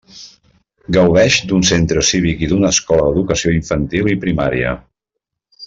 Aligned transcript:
Gaudeix 0.95 1.35
d'un 1.51 1.67
centre 1.71 2.03
cívic 2.07 2.41
i 2.45 2.49
d'una 2.53 2.71
escola 2.77 3.05
d'educació 3.11 3.55
infantil 3.59 4.11
i 4.15 4.19
primària. 4.27 4.73